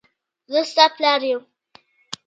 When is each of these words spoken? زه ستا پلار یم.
زه 0.51 0.61
ستا 0.71 0.85
پلار 0.95 1.21
یم. 1.29 1.41